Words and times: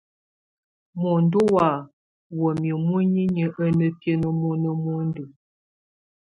Muəndu 0.99 1.39
wa 1.55 1.69
wamia 2.41 2.75
muninyə 2.85 3.45
a 3.63 3.67
na 3.77 3.87
biəne 3.99 4.27
mɔna 4.39 4.69
muəndu. 4.83 5.23